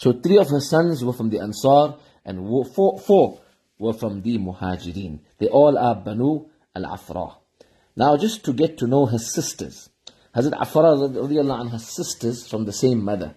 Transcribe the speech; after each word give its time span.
So 0.00 0.14
three 0.14 0.38
of 0.38 0.48
her 0.48 0.60
sons 0.60 1.04
were 1.04 1.12
from 1.12 1.28
the 1.28 1.40
Ansar 1.40 1.96
and 2.24 2.38
four, 2.74 2.98
four 2.98 3.40
were 3.78 3.92
from 3.92 4.22
the 4.22 4.38
Muhajirin. 4.38 5.20
They 5.38 5.48
all 5.48 5.76
are 5.76 5.94
Banu 5.94 6.46
al-Afra. 6.74 7.36
Now 7.96 8.16
just 8.16 8.42
to 8.46 8.54
get 8.54 8.78
to 8.78 8.86
know 8.86 9.04
her 9.04 9.18
sisters. 9.18 9.90
Hazrat 10.34 10.58
Afra 10.58 10.96
radiallahu 10.96 11.68
anha 11.68 11.78
sisters 11.78 12.48
from 12.48 12.64
the 12.64 12.72
same 12.72 13.04
mother. 13.04 13.34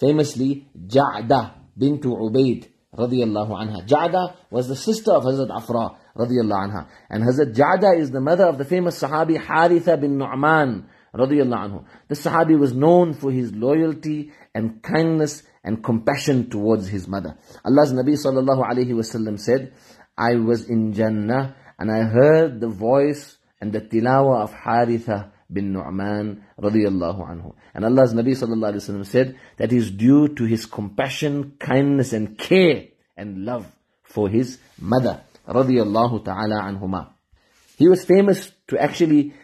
Famously, 0.00 0.66
Ja'da 0.76 1.52
bintu 1.78 2.06
Ubaid 2.06 2.66
radiallahu 2.92 3.50
anha. 3.50 3.86
Ja'da 3.86 4.34
was 4.50 4.66
the 4.66 4.74
sister 4.74 5.12
of 5.12 5.22
Hazrat 5.22 5.54
Afra 5.56 5.96
radiallahu 6.16 6.70
anha. 6.70 6.88
And 7.08 7.22
Hazrat 7.22 7.54
Ja'da 7.54 7.96
is 7.96 8.10
the 8.10 8.20
mother 8.20 8.46
of 8.46 8.58
the 8.58 8.64
famous 8.64 9.00
Sahabi 9.00 9.38
Haritha 9.38 10.00
bin 10.00 10.18
Nu'man 10.18 10.88
anhu. 11.14 11.84
This 12.08 12.24
Sahabi 12.24 12.58
was 12.58 12.72
known 12.72 13.14
for 13.14 13.30
his 13.30 13.52
loyalty 13.52 14.32
and 14.54 14.82
kindness 14.82 15.42
and 15.62 15.82
compassion 15.82 16.48
towards 16.50 16.88
his 16.88 17.06
mother. 17.06 17.36
Allah's 17.64 17.92
Nabi 17.92 18.16
sallallahu 18.16 18.64
alayhi 18.64 18.92
wasallam 18.92 19.38
said, 19.38 19.72
I 20.16 20.36
was 20.36 20.68
in 20.68 20.92
Jannah 20.92 21.56
and 21.78 21.90
I 21.90 22.02
heard 22.02 22.60
the 22.60 22.68
voice 22.68 23.36
and 23.60 23.72
the 23.72 23.80
tilawa 23.80 24.42
of 24.42 24.52
Haritha 24.52 25.32
bin 25.52 25.72
Nu'man 25.72 26.44
radiyallahu 26.58 27.28
anhu. 27.28 27.54
And 27.74 27.84
Allah's 27.84 28.14
Nabi 28.14 28.30
sallallahu 28.30 28.72
alayhi 28.72 28.88
wasallam 28.88 29.06
said 29.06 29.36
that 29.58 29.72
is 29.72 29.90
due 29.90 30.28
to 30.28 30.44
his 30.44 30.66
compassion, 30.66 31.54
kindness 31.58 32.12
and 32.12 32.38
care 32.38 32.88
and 33.16 33.44
love 33.44 33.66
for 34.02 34.28
his 34.28 34.58
mother 34.78 35.22
radiyallahu 35.48 36.24
ta'ala 36.24 36.62
anhuma. 36.62 37.10
He 37.76 37.88
was 37.88 38.04
famous 38.04 38.52
to 38.68 38.78
actually 38.78 39.34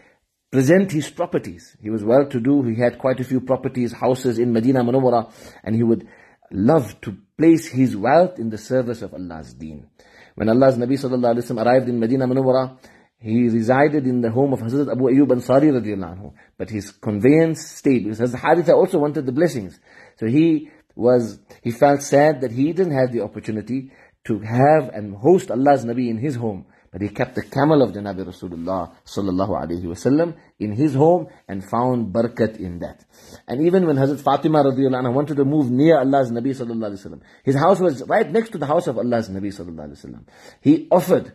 present 0.50 0.92
his 0.92 1.10
properties. 1.10 1.76
He 1.80 1.90
was 1.90 2.04
well 2.04 2.26
to 2.26 2.40
do. 2.40 2.62
He 2.62 2.80
had 2.80 2.98
quite 2.98 3.20
a 3.20 3.24
few 3.24 3.40
properties, 3.40 3.92
houses 3.92 4.38
in 4.38 4.52
Medina 4.52 4.84
Munawwara, 4.84 5.32
and 5.64 5.74
he 5.74 5.82
would 5.82 6.06
love 6.50 7.00
to 7.02 7.16
place 7.36 7.66
his 7.66 7.96
wealth 7.96 8.38
in 8.38 8.50
the 8.50 8.58
service 8.58 9.02
of 9.02 9.12
Allah's 9.12 9.52
deen. 9.54 9.88
When 10.34 10.48
Allah's 10.48 10.76
Nabi 10.76 10.92
sallallahu 10.92 11.34
alaihi 11.34 11.50
wasallam 11.50 11.64
arrived 11.64 11.88
in 11.88 11.98
Medina 11.98 12.26
Munawwara, 12.26 12.78
he 13.18 13.48
resided 13.48 14.06
in 14.06 14.20
the 14.20 14.30
home 14.30 14.52
of 14.52 14.60
Hazrat 14.60 14.92
Abu 14.92 15.04
Ayyub 15.04 15.28
Ansari 15.28 15.72
radiallahu 15.72 16.18
anhu. 16.18 16.32
But 16.58 16.70
his 16.70 16.92
conveyance 16.92 17.66
stayed 17.66 18.04
because 18.04 18.20
Hazrat 18.20 18.40
Haritha 18.40 18.74
also 18.74 18.98
wanted 18.98 19.26
the 19.26 19.32
blessings. 19.32 19.80
So 20.18 20.26
he 20.26 20.70
was, 20.94 21.40
he 21.62 21.70
felt 21.70 22.02
sad 22.02 22.42
that 22.42 22.52
he 22.52 22.72
didn't 22.72 22.94
have 22.94 23.12
the 23.12 23.22
opportunity 23.22 23.92
to 24.24 24.40
have 24.40 24.90
and 24.90 25.16
host 25.16 25.50
Allah's 25.50 25.84
Nabi 25.84 26.08
in 26.08 26.18
his 26.18 26.36
home. 26.36 26.66
He 27.02 27.08
kept 27.08 27.34
the 27.34 27.42
camel 27.42 27.82
of 27.82 27.92
Janabi 27.92 28.24
Rasulullah 28.24 28.94
sallallahu 29.04 29.84
wasallam 29.84 30.36
in 30.58 30.72
his 30.72 30.94
home 30.94 31.28
and 31.46 31.62
found 31.62 32.12
barakat 32.12 32.58
in 32.58 32.78
that. 32.78 33.04
And 33.46 33.66
even 33.66 33.86
when 33.86 33.96
Hazrat 33.96 34.20
Fatima 34.20 34.64
radiallahu 34.64 35.02
anha 35.02 35.12
wanted 35.12 35.36
to 35.36 35.44
move 35.44 35.70
near 35.70 35.98
Allah's 35.98 36.30
Nabi 36.30 36.56
sallallahu 36.56 36.92
wasallam, 36.92 37.20
his 37.44 37.56
house 37.56 37.80
was 37.80 38.02
right 38.08 38.30
next 38.30 38.50
to 38.50 38.58
the 38.58 38.66
house 38.66 38.86
of 38.86 38.96
Allah's 38.96 39.28
Nabi 39.28 39.48
sallallahu 39.48 39.90
wasallam. 39.90 40.24
He 40.60 40.88
offered 40.90 41.32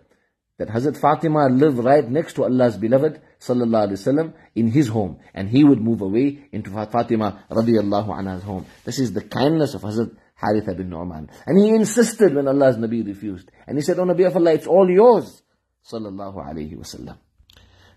that 0.58 0.70
Hazrat 0.70 0.98
Fatima 0.98 1.48
lived 1.50 1.78
right 1.80 2.08
next 2.08 2.34
to 2.34 2.44
Allah's 2.44 2.78
beloved 2.78 3.22
sallallahu 3.40 3.88
alayhi 3.88 4.08
wasallam 4.08 4.34
in 4.56 4.68
his 4.68 4.88
home 4.88 5.20
and 5.34 5.50
he 5.50 5.64
would 5.64 5.82
move 5.82 6.02
away 6.02 6.48
into 6.52 6.70
Fatima 6.70 7.44
radiallahu 7.52 8.08
anha's 8.08 8.44
home. 8.44 8.66
This 8.86 9.00
is 9.00 9.14
the 9.14 9.22
kindness 9.22 9.74
of 9.74 9.82
Hazrat 9.82 10.16
Haritha 10.42 10.76
bin 10.76 10.90
Nu'man. 10.90 11.30
And 11.46 11.58
he 11.58 11.70
insisted 11.70 12.34
when 12.34 12.48
Allah's 12.48 12.78
Nabi 12.78 13.06
refused. 13.06 13.52
And 13.68 13.78
he 13.78 13.84
said, 13.84 14.00
Oh 14.00 14.06
Nabi 14.06 14.26
of 14.26 14.36
Allah, 14.36 14.54
it's 14.54 14.68
all 14.68 14.90
yours. 14.90 15.42
Sallallahu 15.90 16.38
alayhi 16.38 16.78
wasallam. 16.78 17.18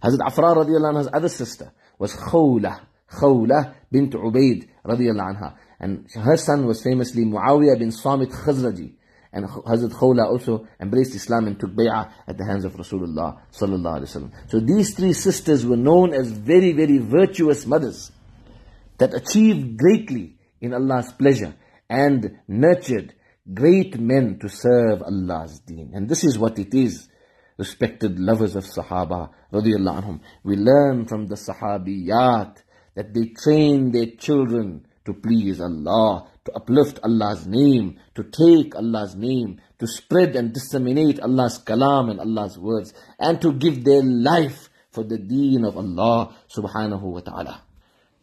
Hazrat 0.03 0.21
Afra 0.27 0.55
radiallahu 0.55 0.95
anha's 0.95 1.09
other 1.13 1.29
sister 1.29 1.73
was 1.99 2.15
Khawla. 2.15 2.81
Khawla 3.11 3.75
bint 3.91 4.13
Ubaid 4.13 4.69
radiallahu 4.85 5.37
anha. 5.37 5.57
And 5.81 6.07
her 6.15 6.37
son 6.37 6.67
was 6.67 6.83
famously 6.83 7.25
Muawiyah 7.25 7.79
bin 7.79 7.91
Samit 7.91 8.31
Khazraji. 8.31 8.95
And 9.33 9.47
Hazrat 9.47 9.91
Khawla 9.93 10.27
also 10.27 10.69
embraced 10.81 11.15
Islam 11.15 11.47
and 11.47 11.59
took 11.59 11.71
bay'ah 11.71 12.13
at 12.27 12.39
the 12.39 12.45
hands 12.45 12.65
of 12.65 12.75
Rasulullah 12.75 13.41
sallallahu 13.53 14.01
alayhi 14.01 14.17
wasallam. 14.17 14.33
So 14.51 14.61
these 14.61 14.95
three 14.95 15.13
sisters 15.13 15.67
were 15.67 15.77
known 15.77 16.14
as 16.14 16.31
very, 16.31 16.73
very 16.73 16.98
virtuous 16.98 17.67
mothers 17.67 18.13
that 18.98 19.13
achieved 19.13 19.77
greatly 19.77 20.37
in 20.61 20.73
Allah's 20.73 21.13
pleasure 21.13 21.55
and 21.91 22.39
nurtured 22.47 23.14
great 23.53 23.98
men 23.98 24.39
to 24.41 24.48
serve 24.48 25.03
Allah's 25.03 25.58
deen. 25.61 25.91
And 25.95 26.08
this 26.08 26.25
is 26.25 26.39
what 26.39 26.58
it 26.58 26.73
is, 26.73 27.08
respected 27.57 28.19
lovers 28.19 28.57
of 28.57 28.65
Sahaba, 28.65 29.31
radiallahu. 29.53 30.20
We 30.42 30.57
learn 30.57 31.07
from 31.07 31.27
the 31.27 31.37
Sahabiyat 31.37 32.63
that 32.95 33.15
they 33.15 33.27
train 33.27 33.92
their 33.92 34.07
children 34.07 34.87
to 35.05 35.15
please 35.15 35.61
Allah, 35.61 36.29
to 36.45 36.53
uplift 36.53 36.98
Allah's 37.03 37.47
name, 37.47 37.98
to 38.14 38.25
take 38.25 38.75
Allah's 38.75 39.14
name, 39.14 39.61
to 39.79 39.87
spread 39.87 40.35
and 40.37 40.53
disseminate 40.53 41.20
Allah's 41.20 41.59
kalam 41.59 42.11
and 42.11 42.20
Allah's 42.20 42.59
words, 42.59 42.95
and 43.19 43.41
to 43.43 43.53
give 43.53 43.85
their 43.85 44.03
life 44.03 44.70
for 44.91 45.05
the 45.05 45.19
deen 45.19 45.64
of 45.64 45.77
Allah 45.77 46.35
subhanahu 46.55 47.03
wa 47.03 47.20
ta'ala. 47.20 47.63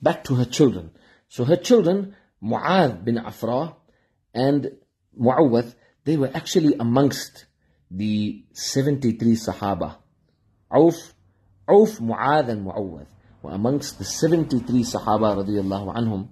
Back 0.02 0.24
to 0.26 0.36
her 0.36 0.46
children. 0.46 0.92
So 1.30 1.46
her 1.46 1.58
children 1.58 2.16
Mu'adh 2.44 3.04
bin 3.06 3.18
Afra 3.18 3.76
and 4.34 4.72
Mu'awwad, 5.20 5.76
they 6.06 6.18
were 6.18 6.32
actually 6.34 6.74
amongst 6.80 7.46
the 7.92 8.44
73 8.54 9.36
Sahaba. 9.36 9.98
Auf, 10.70 11.14
Auf, 11.68 12.00
Mu'adh 12.00 12.50
and 12.50 12.66
Mu'awwad 12.66 13.08
amongst 13.44 13.98
the 13.98 14.06
73 14.06 14.84
Sahaba 14.86 15.36
radiallahu 15.36 15.92
anhum 15.96 16.30